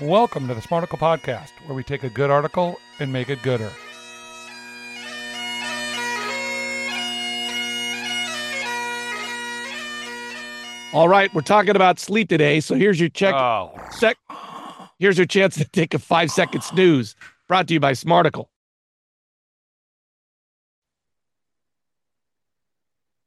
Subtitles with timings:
[0.00, 3.72] Welcome to the Smarticle Podcast, where we take a good article and make it gooder.
[10.92, 12.60] All right, we're talking about sleep today.
[12.60, 13.34] So here's your check.
[13.34, 14.16] Oh, Sec.
[15.00, 17.16] Here's your chance to take a five second snooze.
[17.48, 18.46] Brought to you by Smarticle.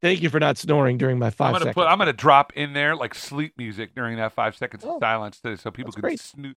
[0.01, 1.75] Thank you for not snoring during my I'm five gonna seconds.
[1.75, 1.87] put.
[1.87, 5.39] I'm gonna drop in there like sleep music during that five seconds Oh, of silence,
[5.41, 6.55] to, so people can snooze.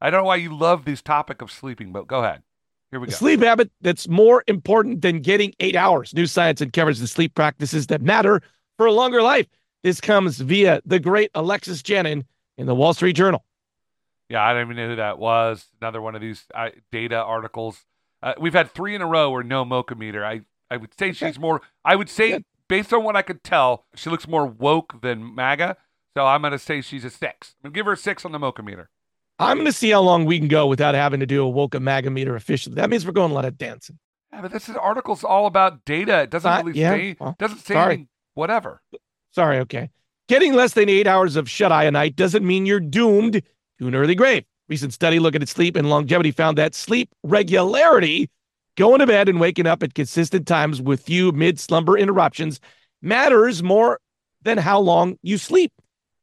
[0.00, 2.42] I don't know why you love this topic of sleeping, but go ahead.
[2.90, 3.12] Here we go.
[3.12, 6.14] sleep habit that's more important than getting eight hours.
[6.14, 8.40] New science uncovers the sleep practices that matter
[8.76, 9.46] for a longer life.
[9.82, 12.24] This comes via the great Alexis Janin
[12.56, 13.44] in the Wall Street Journal.
[14.28, 15.66] Yeah, I don't even know who that was.
[15.80, 17.84] Another one of these uh, data articles.
[18.22, 20.24] Uh, we've had three in a row where no mocha meter.
[20.24, 21.12] I, I would say Okay.
[21.14, 21.60] she's more.
[21.84, 22.44] I would say Good.
[22.68, 25.76] Based on what I could tell, she looks more woke than MAGA.
[26.16, 27.54] So I'm gonna say she's a six.
[27.64, 28.90] I'm gonna give her a six on the mocha meter.
[29.38, 31.74] I'm going to see how long we can go without having to do a Woke
[31.74, 32.76] a Maga meter officially.
[32.76, 33.98] That means we're going a lot of dancing.
[34.32, 36.20] Yeah, but this is, article's all about data.
[36.22, 37.16] It doesn't Uh, really yeah, say.
[37.18, 37.94] well, doesn't say sorry.
[37.94, 38.08] anything.
[38.34, 38.80] Whatever.
[39.32, 39.90] Sorry, okay.
[40.28, 43.42] Getting less than eight hours of shut eye a night doesn't mean you're doomed
[43.80, 44.44] to an early grave.
[44.68, 48.30] Recent study looking at sleep and longevity found that sleep regularity,
[48.76, 52.60] going to bed and waking up at consistent times with few mid slumber interruptions,
[53.02, 54.00] matters more
[54.42, 55.72] than how long you sleep.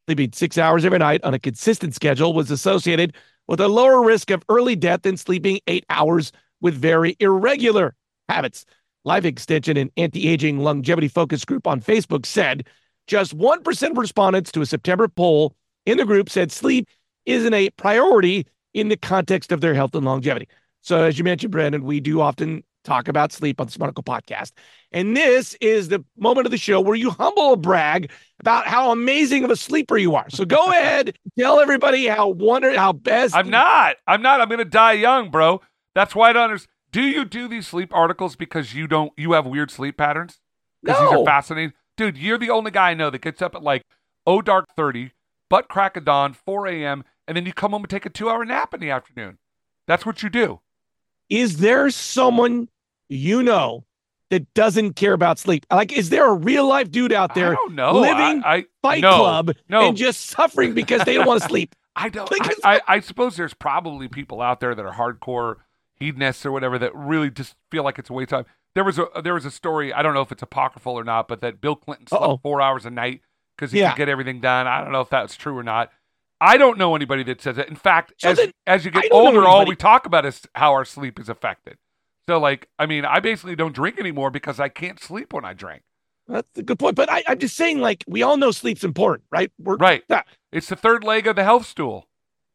[0.07, 3.15] Sleeping six hours every night on a consistent schedule was associated
[3.47, 7.95] with a lower risk of early death than sleeping eight hours with very irregular
[8.29, 8.65] habits.
[9.03, 12.67] Life Extension and Anti Aging Longevity Focus Group on Facebook said
[13.07, 15.55] just 1% of respondents to a September poll
[15.85, 16.87] in the group said sleep
[17.25, 20.47] isn't a priority in the context of their health and longevity.
[20.81, 24.51] So, as you mentioned, Brandon, we do often talk about sleep on the Smarticle podcast.
[24.91, 29.43] And this is the moment of the show where you humble brag about how amazing
[29.43, 30.29] of a sleeper you are.
[30.29, 33.97] So go ahead, tell everybody how wonder how best I'm not.
[34.07, 34.41] I'm not.
[34.41, 35.61] I'm gonna die young, bro.
[35.95, 36.69] That's why I don't understand.
[36.91, 39.13] Do you do these sleep articles because you don't?
[39.15, 40.39] You have weird sleep patterns?
[40.83, 42.17] Because these are fascinating, dude.
[42.17, 43.83] You're the only guy I know that gets up at like
[44.25, 45.11] oh dark thirty,
[45.49, 48.29] butt crack of dawn, 4 a.m., and then you come home and take a two
[48.29, 49.37] hour nap in the afternoon.
[49.87, 50.59] That's what you do.
[51.31, 52.69] Is there someone
[53.09, 53.85] you know
[54.29, 55.65] that doesn't care about sleep?
[55.71, 59.51] Like, is there a real life dude out there living I, I Fight no, Club
[59.69, 61.73] No, and just suffering because they don't want to sleep?
[61.95, 62.29] I don't.
[62.31, 65.55] Like, I, I, I suppose there's probably people out there that are hardcore
[65.95, 68.53] hedonists or whatever that really just feel like it's a waste of time.
[68.75, 69.91] There was a there was a story.
[69.93, 72.37] I don't know if it's apocryphal or not, but that Bill Clinton slept Uh-oh.
[72.37, 73.21] four hours a night
[73.57, 73.91] because he Yeah.
[73.91, 74.67] could get everything done.
[74.67, 75.91] I don't know if that's true or not.
[76.41, 77.69] I don't know anybody that says it.
[77.69, 80.73] In fact, So as then, as you get older, all we talk about is how
[80.73, 81.77] our sleep is affected.
[82.27, 85.53] So, like, I mean, I basically don't drink anymore because I can't sleep when I
[85.53, 85.83] drink.
[86.27, 86.95] That's a good point.
[86.95, 89.51] But I, I'm just saying, like, we all know sleep's important, right?
[89.59, 90.03] We're, Right.
[90.09, 90.23] Yeah.
[90.51, 92.07] It's the third leg of the health stool.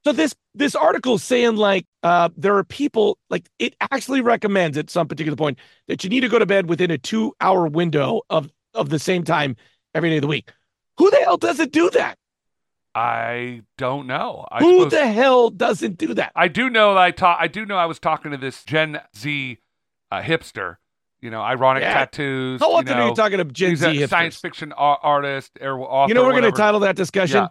[0.05, 4.89] So this this article saying like uh, there are people like it actually recommends at
[4.89, 5.59] some particular point
[5.89, 9.01] that you need to go to bed within a two hour window of of the
[9.01, 9.57] same time
[9.97, 10.53] every day of the week.
[10.99, 12.19] Who the hell doesn't do that?
[12.97, 14.47] I don't know.
[14.51, 16.33] I Who suppose- the hell doesn't do that?
[16.35, 19.01] I do know that I ta- I do know I was talking to this Gen
[19.17, 19.59] Z
[20.11, 20.77] uh, hipster.
[21.21, 21.93] You know, ironic Yeah.
[21.95, 22.61] tattoos.
[22.61, 24.41] How you often are you talking to Gen he's Z a science hipsters?
[24.41, 26.09] fiction ar- artist or author.
[26.11, 27.49] You know, we're going to title that discussion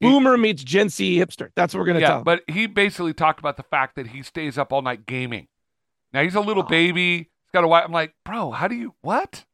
[0.00, 0.08] Yeah.
[0.10, 2.24] "Boomer meets Gen Z hipster." That's what we're going to yeah, title.
[2.24, 5.48] but he basically talked about the fact that he stays up all night gaming.
[6.12, 6.66] Now he's a little Oh.
[6.68, 7.18] baby.
[7.18, 7.84] He's got a wife.
[7.86, 9.44] I'm like, bro, how do you what?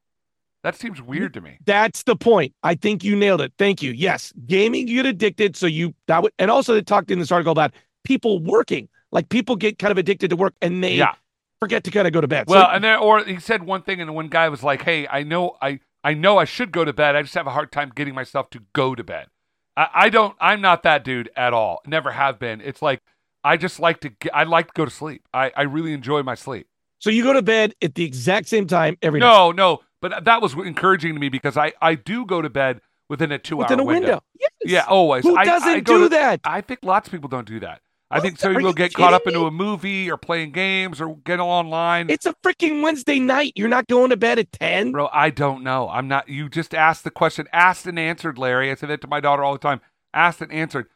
[0.65, 1.59] That seems weird to me.
[1.65, 2.53] That's the point.
[2.63, 3.53] I think you nailed it.
[3.59, 3.93] Thank you.
[3.93, 5.57] Yes, gaming, you get addicted.
[5.57, 7.73] So you that would, and also they talked in this article about
[8.05, 8.89] people working.
[9.13, 11.15] Like people get kind of addicted to work and they Yeah.
[11.61, 12.47] forget to kind of go to bed.
[12.49, 15.07] Well, so, and then or he said one thing, and one guy was like, "Hey,
[15.09, 17.17] I know, I I know I should go to bed.
[17.17, 19.29] I just have a hard time getting myself to go to bed.
[19.77, 20.37] I, I don't.
[20.41, 21.81] I'm not that dude at all.
[21.87, 22.61] Never have been.
[22.61, 23.01] It's like
[23.45, 24.09] I just like to.
[24.11, 25.23] Get, I like to go to sleep.
[25.33, 26.67] I I really enjoy my sleep.
[26.99, 30.25] so you go to bed at the exact same time every night No, no, but
[30.25, 33.57] that was encouraging to me because I I do go to bed within a two
[33.57, 34.21] within hour a window.
[34.39, 34.50] Yes.
[34.65, 35.25] Yeah, always.
[35.25, 36.41] Who I, doesn't I do to- that?
[36.45, 37.81] I think lots of people don't do that.
[38.11, 41.17] I think some people get caught up kidding into a movie or playing games or
[41.17, 42.09] get online.
[42.09, 43.53] It's a freaking Wednesday night.
[43.55, 44.93] You're not going to bed at 10.
[44.93, 45.91] Bro, I don't know.
[45.91, 46.27] I'm not.
[46.27, 48.71] You just asked the question, asked and answered, Larry.
[48.71, 49.83] I say that to my daughter all the time.
[50.15, 50.87] Asked and answered.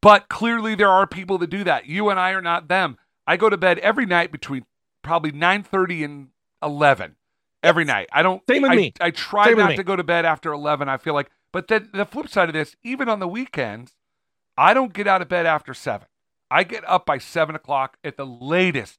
[0.00, 1.86] But clearly, there are people that do that.
[1.86, 2.98] You and I are not them.
[3.26, 4.64] I go to bed every night between
[5.02, 6.28] probably 9:30 and
[6.62, 7.16] 11
[7.62, 8.08] every night.
[8.12, 8.42] I don't.
[8.48, 8.92] Same with I, me.
[9.00, 10.88] I try Same not to go to bed after 11.
[10.88, 11.30] I feel like.
[11.52, 13.92] But then the flip side of this, even on the weekends,
[14.56, 16.06] I don't get out of bed after seven.
[16.50, 18.98] I get up by seven o'clock at the latest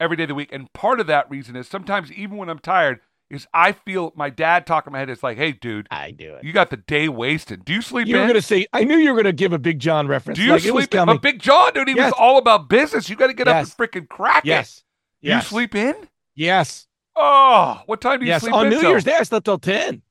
[0.00, 0.52] every day of the week.
[0.52, 3.00] And part of that reason is sometimes even when I'm tired,
[3.30, 6.34] is I feel my dad talking in my head is like, hey, dude, I do
[6.34, 6.44] it.
[6.44, 7.64] you got the day wasted.
[7.64, 8.28] Do you sleep You were in?
[8.28, 8.66] gonna say.
[8.74, 10.38] I knew you were gonna give a Big John reference.
[10.38, 10.98] Do you like, it was sleep in?
[10.98, 11.14] coming.
[11.16, 12.12] But Big John, dude, he Yes.
[12.12, 13.08] was all about business.
[13.08, 13.72] You got to get Yes.
[13.72, 14.78] up and freaking crack yes.
[15.22, 15.28] it.
[15.28, 15.44] Yes.
[15.44, 15.94] You sleep in?
[16.34, 16.86] Yes.
[17.16, 18.42] Oh, what time do you Yes.
[18.42, 18.90] sleep On in New till?
[18.90, 20.02] Year's Day, I slept till ten.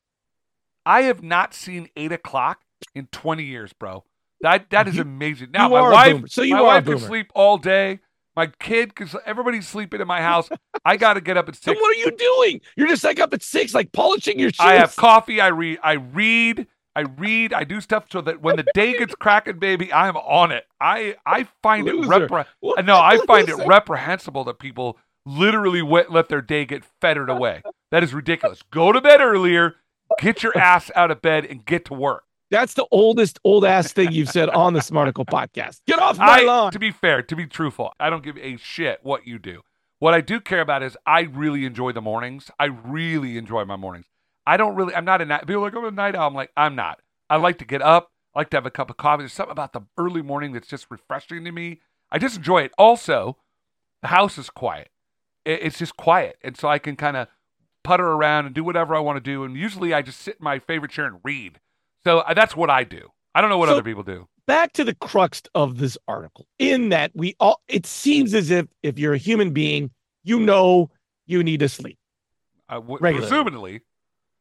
[0.86, 2.60] I have not seen eight o'clock
[2.96, 4.04] in 20 years, bro.
[4.42, 5.52] That that is You- amazing.
[5.52, 6.24] Now my wife.
[6.28, 8.00] So you my wife can sleep all day.
[8.36, 10.50] My kid, because everybody's sleeping in my house.
[10.86, 11.82] I got to get up at So six.
[11.82, 12.62] what are you doing?
[12.78, 14.60] You're just like up at six, like polishing your shoes.
[14.62, 15.42] I have coffee.
[15.42, 15.80] I read.
[15.84, 16.66] I read.
[16.96, 17.54] I read.
[17.54, 20.66] I do stuff so that when the day gets cracking, baby, I'm on it.
[20.80, 22.46] I I find it repre-
[22.86, 27.62] no, I find it reprehensible that people literally wet, let their day get fettered away.
[27.92, 28.62] That is ridiculous.
[28.72, 29.76] Go to bed earlier.
[30.20, 32.24] Get your ass out of bed and get to work.
[32.50, 35.82] That's the oldest old ass thing you've said on the Smarticle podcast.
[35.88, 36.72] Get off my I, lawn.
[36.74, 39.62] to be fair, to be truthful, I don't give a shit what you do.
[40.00, 42.52] What I do care about is I really enjoy the mornings.
[42.60, 44.08] I really enjoy my mornings.
[44.46, 44.94] I don't really.
[44.94, 45.42] I'm not a night.
[45.42, 46.28] People are like, oh, I'm a night owl.
[46.28, 47.00] I'm like, I'm not.
[47.30, 48.12] I like to get up.
[48.36, 49.22] I like to have a cup of coffee.
[49.22, 51.80] There's something about the early morning that's just refreshing to me.
[52.12, 52.72] I just enjoy it.
[52.78, 53.38] Also,
[54.02, 54.90] the house is quiet.
[55.46, 57.28] It- It's just quiet, and so I can kind of
[57.84, 59.44] putter around and do whatever I want to do.
[59.44, 61.60] And usually, I just sit in my favorite chair and read.
[62.04, 63.10] So uh, that's what I do.
[63.34, 64.28] I don't know what So- other people do.
[64.48, 66.48] Back to the crux of this article.
[66.60, 69.92] In that we all it seems as if if you're a human being,
[70.24, 70.90] you know
[71.26, 71.98] you need to sleep.
[72.68, 73.30] Uh, w- Regularly.
[73.30, 73.82] presumably,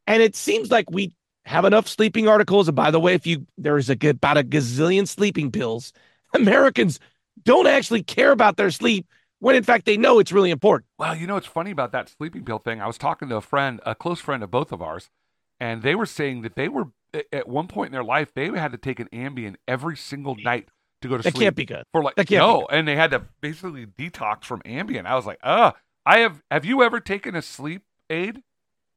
[0.07, 1.13] And it seems like we
[1.45, 2.67] have enough sleeping articles.
[2.67, 5.93] And by the way, if you there's a good about a gazillion sleeping pills,
[6.33, 6.99] Americans
[7.43, 9.05] don't actually care about their sleep
[9.41, 10.87] when in fact they know it's really important.
[10.97, 12.79] Well, you know what's funny about that sleeping pill thing?
[12.81, 15.09] I was talking to a friend, a close friend of both of ours,
[15.59, 16.85] and they were saying that they were
[17.33, 20.69] at one point in their life they had to take an Ambien every single night
[21.01, 21.43] to go to That sleep.
[21.43, 21.83] can't be good.
[21.91, 25.05] for like that can't no, and they had to basically detox from Ambien.
[25.05, 25.71] I was like, uh,
[26.05, 26.41] I have.
[26.49, 28.41] Have you ever taken a sleep aid?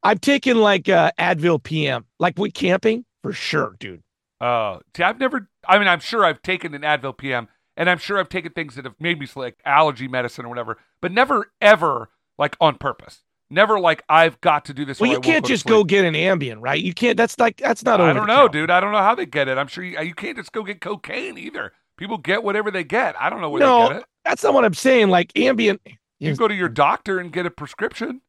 [0.02, 4.02] I've taken like uh, Advil PM, like with camping for sure, dude.
[4.40, 5.48] Uh, see, I've never.
[5.66, 8.74] I mean, I'm sure I've taken an Advil PM, and I'm sure I've taken things
[8.76, 12.76] that have made me sleep, like allergy medicine or whatever, but never ever like on
[12.76, 13.22] purpose.
[13.50, 15.00] Never like I've got to do this.
[15.00, 16.80] Well, or I you can't to just go get an Ambien, right?
[16.82, 17.16] You can't.
[17.16, 18.00] That's like that's not.
[18.00, 18.70] I don't know, dude.
[18.70, 19.58] I don't know how they get it.
[19.58, 21.72] I'm sure you, you can't just go get cocaine either.
[21.96, 23.14] People get whatever they get.
[23.20, 24.04] I don't know where No, they get it.
[24.24, 25.10] That's not what I'm saying.
[25.10, 25.78] Like Ambien,
[26.18, 28.22] You can go to your doctor and get a prescription,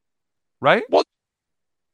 [0.62, 0.84] right?
[0.90, 1.04] Well,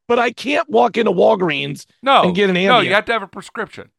[0.07, 2.67] but I can't walk into Walgreens No, and get an Ambien.
[2.67, 3.91] no, you have to have a prescription.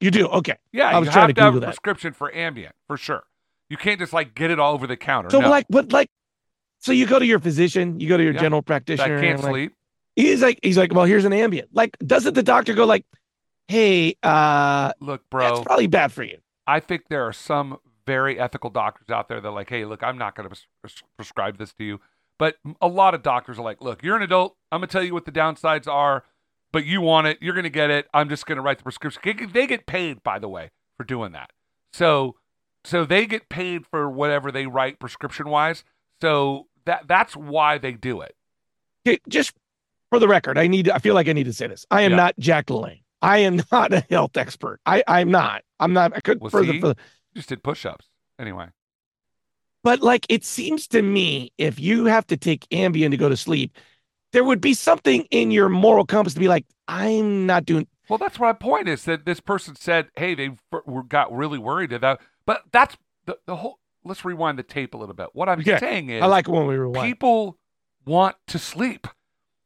[0.00, 0.56] You do okay.
[0.72, 1.66] Yeah, I was you trying have to to, have a that.
[1.66, 3.22] prescription for Ambien for sure.
[3.70, 5.30] You can't just like get it all over the counter.
[5.30, 5.48] So no.
[5.48, 6.10] like, but like,
[6.78, 8.40] so you go to your physician, you go to your Yeah.
[8.40, 9.18] general practitioner.
[9.18, 9.72] I can't like, sleep.
[10.16, 11.64] He's like, he's like, well, here's an Ambien.
[11.72, 13.04] Like, doesn't the doctor go like,
[13.68, 16.38] hey, uh, Look, bro, that's probably bad for you.
[16.66, 20.02] I think there are some very ethical doctors out there that are like, hey, look,
[20.02, 22.00] I'm not going to pres- prescribe this to you.
[22.38, 24.56] But a lot of doctors are like, look, you're an adult.
[24.70, 26.24] I'm going to tell you what the downsides are,
[26.74, 27.38] but you want it.
[27.40, 28.06] You're going to get it.
[28.12, 29.22] I'm just going to write the prescription.
[29.52, 31.50] They get- paid, by the way, for doing that.
[31.92, 32.34] So,
[32.84, 35.84] so they get paid for whatever they write prescription wise.
[36.20, 38.34] So that that's why they do it.
[39.06, 39.52] Okay, just
[40.10, 40.90] for the record, I need.
[40.90, 41.86] I feel like I need to say this.
[41.90, 42.16] I am Yeah.
[42.16, 43.02] not Jack LaLanne.
[43.22, 44.80] I am not a health expert.
[44.84, 45.62] I, I'm not.
[45.80, 46.14] I'm not.
[46.16, 46.80] I could Well, further, see?
[46.80, 46.96] further.
[47.36, 48.06] Just did push-ups
[48.38, 48.66] anyway.
[49.84, 53.36] But like, it seems to me, if you have to take Ambien to go to
[53.36, 53.76] sleep,
[54.34, 57.86] there would be something in your moral compass to be like, I'm not doing.
[58.08, 60.50] Well, that's my point is that this person said, hey, they
[61.08, 63.78] got really worried about, but that's the, the whole.
[64.04, 65.28] Let's rewind the tape a little bit.
[65.32, 65.78] What I'm Okay.
[65.78, 67.10] saying is, I like when we rewind.
[67.10, 67.56] people
[68.04, 69.06] want to sleep,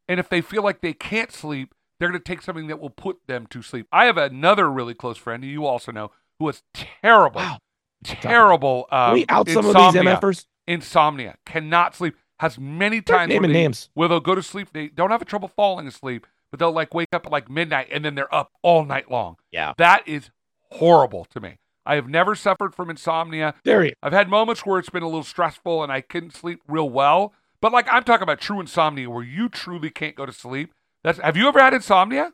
[0.07, 2.91] and if they feel like they can't sleep, they're going to take something that will
[2.91, 3.89] put them to sleep.
[3.91, 7.59] I have another really close friend, who you also know, who has terrible, Wow.
[8.05, 10.47] terrible um, we out some of these MFers?
[10.69, 13.91] insomnia, cannot sleep, has many times where, they, names.
[13.95, 14.69] where they'll go to sleep.
[14.73, 17.89] They don't have a trouble falling asleep, but they'll like wake up at like midnight
[17.91, 19.37] and then they're up all night long.
[19.51, 19.75] Yeah.
[19.79, 20.31] That is
[20.71, 21.59] horrible to me.
[21.85, 23.55] I have never suffered from insomnia.
[23.65, 23.95] There you.
[24.03, 27.33] I've had moments where it's been a little stressful and I couldn't sleep real well.
[27.61, 30.73] But like I'm talking about true insomnia where you truly can't go to sleep.
[31.03, 32.33] That's have you ever had insomnia?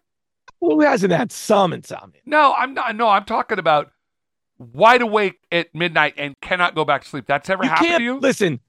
[0.61, 2.21] Who hasn't had some insomnia?
[2.27, 3.91] No, I'm not no, I'm talking about
[4.59, 7.27] wide awake at midnight and cannot go back to sleep.
[7.27, 8.19] That's ever You happened to you?
[8.19, 8.61] listen.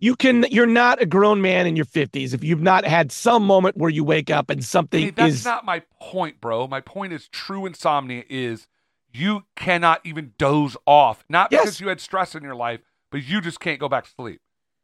[0.00, 0.46] You can.
[0.50, 3.90] You're not a grown man in your 50s if you've not had some moment where
[3.90, 5.44] you wake up and something Hey, that's is.
[5.44, 6.68] not my point, bro.
[6.68, 8.68] My point is true insomnia is
[9.12, 11.24] you cannot even doze off.
[11.28, 11.62] Not Yes.
[11.62, 14.40] because you had stress in your life, but you just can't go back to sleep.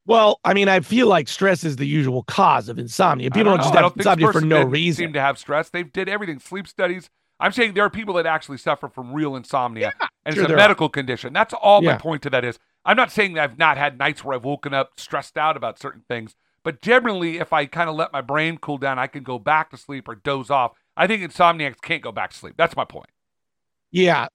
[0.07, 3.31] well, I mean, I feel like stress is the usual cause of insomnia.
[3.31, 3.83] People I don't, just know.
[3.83, 5.05] Have insomnia for no reason.
[5.05, 5.71] Seem to have stress.
[5.71, 6.41] they've did everything.
[6.41, 7.09] Sleep studies.
[7.41, 9.93] I'm saying there are people that actually suffer from real insomnia,
[10.27, 10.61] and sure it's a there are.
[10.61, 11.33] medical condition.
[11.33, 12.59] That's all my point to that is.
[12.85, 15.79] I'm not saying that I've not had nights where I've woken up stressed out about
[15.79, 19.23] certain things, But generally, if I kind of let my brain cool down, I can
[19.23, 20.73] go back to sleep or doze off.
[20.97, 22.55] I think insomniacs can't go back to sleep.
[22.57, 23.11] That's my point.
[23.91, 24.29] Yeah.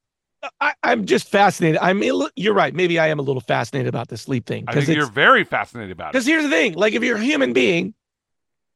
[0.61, 1.79] I, I'm just fascinated.
[1.81, 2.01] I'm.
[2.01, 2.73] ill- You're right.
[2.73, 5.91] Maybe I am a little fascinated about the sleep thing I think you're very fascinated
[5.91, 6.11] about it.
[6.13, 7.93] Because here's the thing: like, if you're a human being,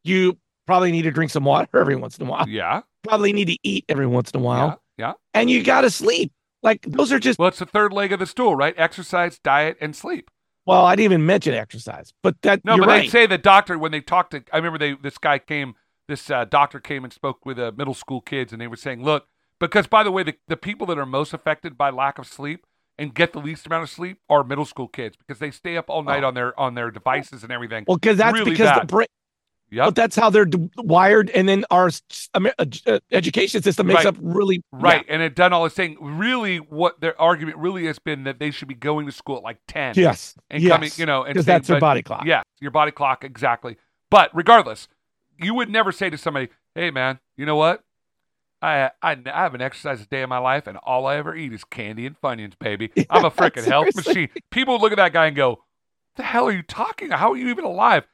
[0.04, 2.50] you probably need to drink some water every once in a while.
[2.50, 5.14] Yeah, Probably need to eat every once in a while, yeah, yeah.
[5.34, 6.34] and you got to sleep.
[6.64, 7.38] Like, those are just.
[7.38, 8.74] Well, it's the third leg of the stool, right?
[8.78, 10.32] Exercise, diet, and sleep.
[10.66, 13.02] Well, I didn't even mention exercise, but that No, but right.
[13.04, 14.44] they say the doctor when they talked to.
[14.54, 15.76] I remember they this guy came.
[16.08, 19.04] This uh, doctor came and spoke with uh, middle school kids, and they were saying,
[19.04, 19.28] "Look,
[19.60, 22.66] because by the way, the the people that are most affected by lack of sleep
[22.98, 25.90] and get the least amount of sleep are middle school kids because they stay up
[25.90, 26.28] all night Oh.
[26.28, 27.84] on their on their devices and everything.
[27.88, 28.88] well, because that's really because the bad.
[28.88, 29.08] brain.
[29.74, 29.86] Yep.
[29.88, 31.90] But that's how they're d- wired, and then our
[32.36, 34.08] uh, uh, education system makes Right.
[34.08, 35.98] up really Right, and it done all this saying.
[36.00, 39.44] Really, what their argument really has been that they should be going to school at
[39.44, 40.72] like ten Yes, and yes.
[40.72, 42.26] coming, you know, and because that's their body clock.
[42.26, 43.78] Yeah, your body clock exactly.
[44.12, 44.88] But regardless,
[45.42, 47.84] you would never say to somebody, "Hey, man, you know what?
[48.62, 51.52] I I, I haven't exercised a day in my life, and all I ever eat
[51.52, 52.92] is candy and Funyuns, baby.
[53.10, 55.64] I'm a freaking health machine." People would look at that guy and go,
[56.16, 57.10] "The hell are you talking?
[57.10, 58.06] How are you even alive?"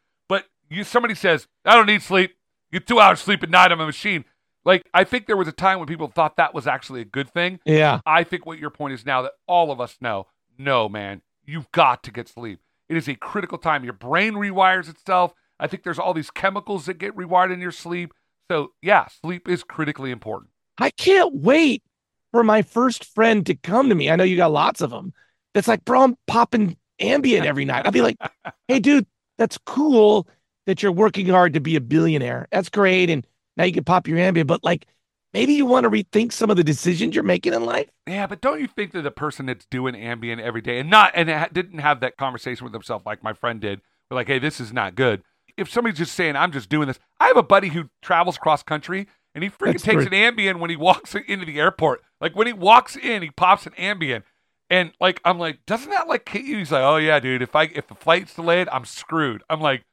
[0.69, 2.35] You, somebody says, "I don't need sleep.
[2.71, 3.71] Get two hours sleep at night.
[3.71, 4.25] I'm a machine."
[4.65, 7.29] Like I think there was a time when people thought that was actually a good
[7.29, 7.59] thing.
[7.65, 8.01] yeah.
[8.05, 11.71] I think what your point is now that all of us know, no, man, you've
[11.71, 12.59] got to get sleep.
[12.89, 13.83] It is a critical time.
[13.83, 15.33] Your brain rewires itself.
[15.59, 18.13] I think there's all these chemicals that get rewired in your sleep.
[18.49, 20.51] So, yeah, sleep is critically important.
[20.77, 21.83] I can't wait
[22.31, 24.09] for my first friend to come to me.
[24.09, 25.13] I know you got lots of them.
[25.53, 27.85] That's like, bro, I'm popping Ambien every night.
[27.85, 28.17] I'll be like,
[28.67, 29.05] hey, dude,
[29.37, 30.27] that's cool
[30.69, 32.47] that you're working hard to be a billionaire.
[32.51, 33.09] That's great.
[33.09, 33.25] And
[33.57, 34.85] now you can pop your Ambien, but like,
[35.33, 37.89] maybe you want to rethink some of the decisions you're making in life.
[38.07, 41.11] Yeah, but don't you think that the person that's doing Ambien every day and not
[41.13, 44.73] and didn't have that conversation with himself like my friend did, like, hey, this is
[44.73, 45.23] not good.
[45.57, 48.63] If somebody's just saying, I'm just doing this, I have a buddy who travels cross
[48.63, 50.17] country and he freaking That's takes true.
[50.17, 52.01] an Ambien when he walks into the airport.
[52.21, 54.23] Like when he walks in, he pops an Ambien.
[54.69, 56.57] And like I'm like, doesn't that like hit you?
[56.59, 57.41] He's like, oh yeah, dude.
[57.41, 59.43] If I if the flight's delayed, I'm screwed.
[59.49, 59.83] I'm like,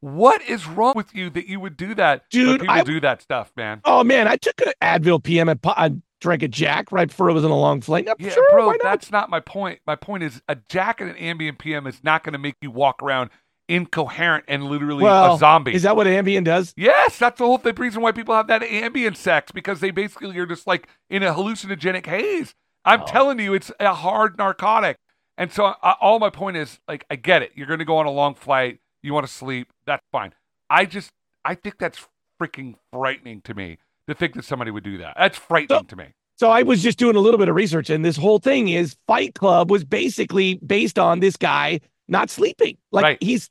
[0.00, 2.22] what is wrong with you that you would do that?
[2.30, 3.80] Dude, people I- do that stuff, man.
[3.84, 7.32] Oh, man, I took an Advil PM and I drank a Jack right before it
[7.32, 8.08] was on a long flight.
[8.18, 9.80] Yeah, sure, bro, that's not my point.
[9.86, 12.70] My point is a jack and an Ambien PM is not going to make you
[12.70, 13.30] walk around
[13.68, 15.74] incoherent and literally Well, a zombie.
[15.74, 16.74] Is that what Ambien does?
[16.76, 20.36] yes, that's the whole th- reason why people have that Ambien sex because they basically
[20.38, 22.54] are just like in a hallucinogenic haze.
[22.84, 23.06] I'm Oh.
[23.06, 24.96] telling you, it's a hard narcotic.
[25.38, 27.52] And so uh, all my point is, like, I get it.
[27.54, 28.80] You're going to go on a long flight.
[29.02, 29.72] You want to sleep.
[29.86, 30.32] That's fine.
[30.68, 31.10] I just,
[31.44, 32.06] I think that's
[32.40, 33.78] freaking frightening to me
[34.08, 35.14] to think that somebody would do that.
[35.18, 36.04] That's frightening to me.
[36.36, 38.96] So I was just doing a little bit of research, and this whole thing is
[39.06, 42.78] Fight Club was basically based on this guy not sleeping.
[42.92, 43.22] Like Right.
[43.22, 43.50] he's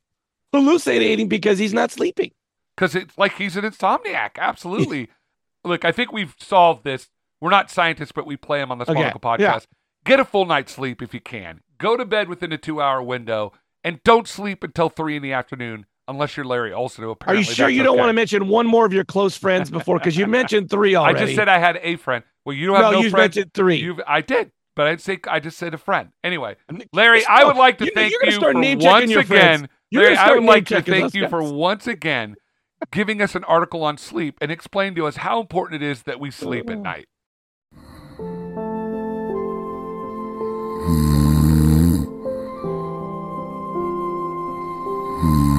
[0.53, 2.31] hallucinating because he's not sleeping.
[2.75, 4.31] because it's like he's an insomniac.
[4.39, 5.09] Absolutely.
[5.63, 7.09] Look, I think we've solved this.
[7.41, 9.39] We're not scientists, but we play them on the Okay, Smarticle podcast.
[9.39, 9.59] yeah.
[10.05, 11.61] Get a full night's sleep if you can.
[11.77, 13.53] Go to bed within a two-hour window,
[13.89, 17.03] and don't sleep until three in the afternoon, unless you're Larry Olson.
[17.03, 17.99] Who apparently Are you sure you don't okay.
[17.99, 19.97] want to mention one more of your close friends before?
[19.97, 21.19] Because you mentioned three already.
[21.19, 22.23] I just said I had a friend.
[22.45, 23.35] Well, you don't have no, no, you friends.
[23.35, 23.77] mentioned three.
[23.77, 26.09] You've, I did, but I'd say I just said a friend.
[26.23, 26.55] Anyway,
[26.93, 29.69] Larry, I would oh, like to You- thank you for once again.
[29.89, 32.35] You're Larry, I would like to thank you for once again
[32.91, 36.19] giving us an article on sleep and explain to us how important it is that
[36.19, 36.83] we sleep at mm.
[36.83, 37.07] night.
[45.21, 45.58] Mm.